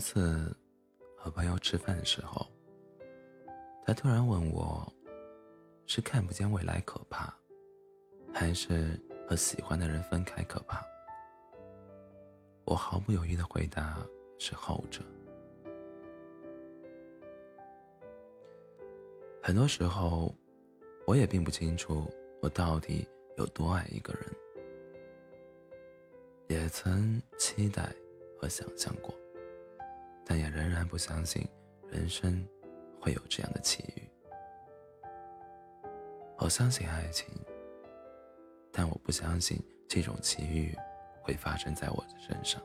[0.00, 0.50] 一次
[1.14, 2.46] 和朋友吃饭的时候，
[3.84, 4.90] 他突然问我
[5.84, 7.30] ：“是看不见未来可怕，
[8.32, 8.98] 还是
[9.28, 10.82] 和喜欢的人分开可怕？”
[12.64, 13.98] 我毫不犹豫的回答
[14.38, 15.02] 是后者。
[19.42, 20.34] 很多时候，
[21.06, 24.24] 我也并不清楚我到底有多爱一个人，
[26.48, 27.94] 也曾期待
[28.40, 29.14] 和想象过，
[30.30, 31.44] 但也仍然不相信
[31.88, 32.46] 人生
[33.00, 34.08] 会有这样的奇遇。
[36.38, 37.26] 我相信爱情，
[38.70, 40.72] 但我不相信这种奇遇
[41.20, 42.62] 会发生在我的身上。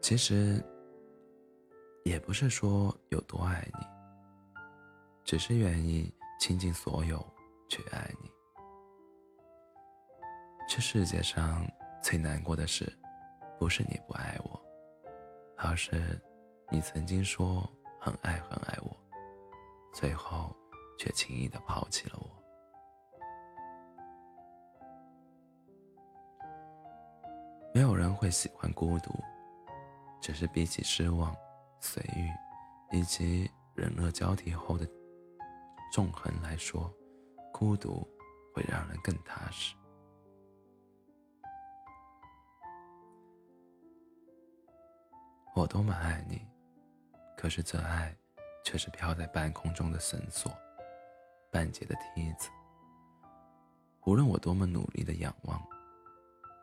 [0.00, 0.64] 其实。
[2.04, 3.86] 也不是说有多爱你，
[5.24, 7.18] 只是愿意倾尽所有
[7.68, 8.30] 去爱你。
[10.66, 11.70] 这世界上
[12.02, 12.90] 最难过的事，
[13.58, 14.60] 不是你不爱我，
[15.56, 16.20] 而是
[16.70, 17.68] 你曾经说
[18.00, 18.96] 很爱很爱我，
[19.92, 20.54] 最后
[20.98, 22.28] 却轻易的抛弃了我。
[27.74, 29.12] 没有人会喜欢孤独，
[30.20, 31.34] 只是比起失望。
[31.80, 32.28] 随遇，
[32.90, 34.84] 以及冷热交替后的
[35.92, 36.92] 纵横来说，
[37.52, 38.04] 孤独
[38.52, 39.76] 会让人更踏实。
[45.58, 46.40] 我多么爱你，
[47.36, 48.16] 可是这爱
[48.64, 50.56] 却是飘在半空中的绳索，
[51.50, 52.48] 半截的梯子。
[54.04, 55.60] 无论我多么努力的仰望，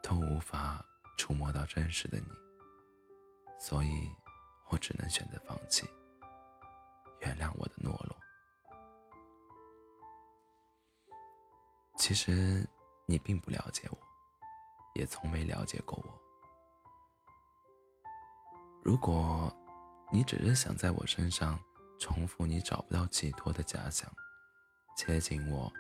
[0.01, 0.81] 都无法
[1.17, 2.27] 触摸到真实的你。
[3.59, 4.09] 所以。
[4.69, 5.87] 我只能选择放弃，
[7.19, 8.17] 原谅我的懦弱。
[11.95, 12.67] 其实
[13.05, 13.97] 你并不了解我，
[14.95, 16.24] 也从没了解过我。
[18.85, 19.51] 如果
[20.13, 21.59] 你只是想在我身上
[21.99, 24.07] 重复你找不到寄托的假想，
[24.95, 25.73] 接近我，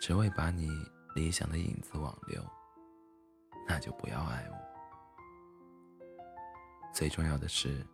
[0.00, 0.70] 只为把你
[1.16, 2.40] 理想的影子挽留，
[3.66, 4.56] 那就不要爱我。
[6.94, 7.84] 最重要的是。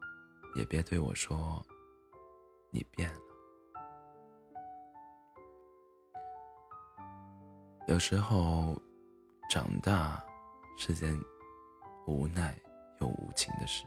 [0.55, 1.65] 也别对我说，
[2.71, 3.21] 你变了。
[7.87, 8.77] 有时候，
[9.49, 10.25] 长大
[10.77, 11.17] 是件
[12.07, 12.59] 无奈
[13.01, 13.85] 又无情的事。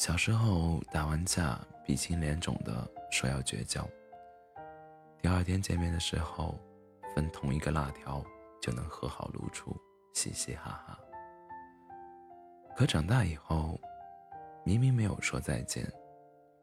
[0.00, 3.86] 小时候打完架，鼻青脸肿的说要绝交。
[5.20, 6.58] 第二天见面的时候，
[7.14, 8.24] 分同一个辣条
[8.62, 9.76] 就能和好如初，
[10.14, 10.98] 嘻嘻哈哈。
[12.74, 13.78] 可长大以后，
[14.64, 15.86] 明明没有说再见，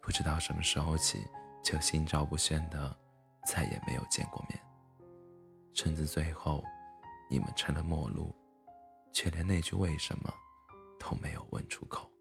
[0.02, 1.24] 不知道什么时候起
[1.64, 2.98] 就心照不宣的
[3.46, 4.60] 再也没有见过面，
[5.76, 6.64] 甚至最后
[7.30, 8.36] 你们成了陌路，
[9.14, 10.34] 却连那句为什么
[10.98, 12.12] 都没有问出口。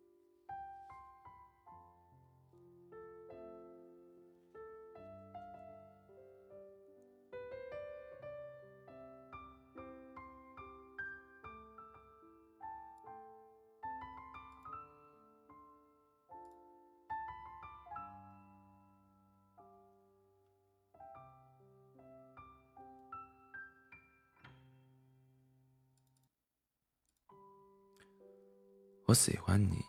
[29.17, 29.83] 喜欢你，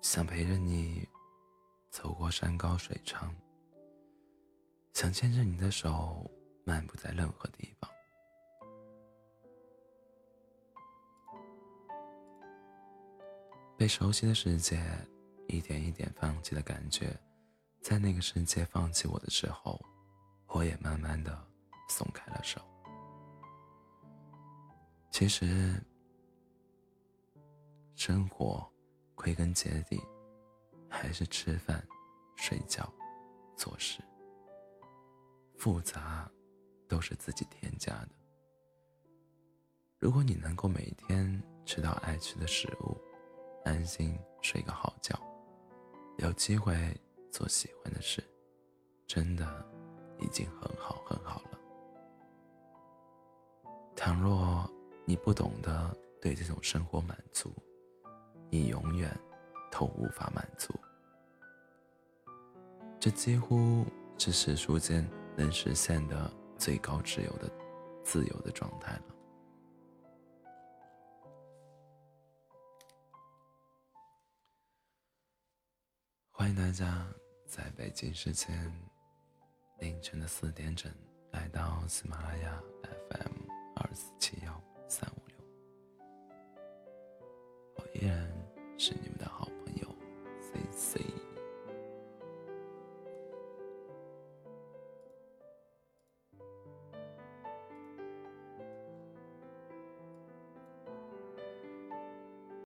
[0.00, 1.06] 想陪着你
[1.90, 3.32] 走过山高水长，
[4.94, 6.28] 想牵着你的手
[6.64, 7.90] 漫步在任何地方。
[13.76, 14.82] 被熟悉的世界
[15.46, 17.14] 一点一点放弃的感觉，
[17.82, 19.78] 在那个世界放弃我的时候，
[20.46, 21.46] 我也慢慢的
[21.90, 22.58] 松开了手。
[25.10, 25.78] 其实。
[28.02, 28.66] 生活，
[29.14, 30.00] 归根结底，
[30.88, 31.86] 还是吃饭、
[32.34, 32.90] 睡觉、
[33.58, 34.02] 做事。
[35.58, 36.26] 复杂，
[36.88, 38.08] 都是自己添加的。
[39.98, 42.98] 如果你能够每天吃到爱吃的食物，
[43.66, 45.14] 安心睡个好觉，
[46.16, 46.98] 有机会
[47.30, 48.24] 做喜欢的事，
[49.06, 49.62] 真的
[50.20, 51.60] 已经很好很好了。
[53.94, 54.66] 倘若
[55.04, 57.52] 你不懂得对这种生活满足，
[58.50, 59.16] 你永远
[59.70, 60.74] 都无法满足，
[62.98, 63.86] 这几乎
[64.18, 67.48] 是史书间能实现的最高自由的
[68.02, 69.02] 自由的状态了。
[76.32, 77.06] 欢迎大家
[77.46, 78.72] 在北京时间
[79.78, 80.92] 凌晨的四点整
[81.30, 82.60] 来到喜马拉雅